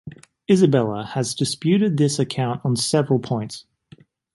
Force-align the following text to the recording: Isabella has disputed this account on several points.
Isabella 0.49 1.05
has 1.05 1.35
disputed 1.35 1.95
this 1.95 2.17
account 2.17 2.61
on 2.63 2.75
several 2.75 3.19
points. 3.19 3.65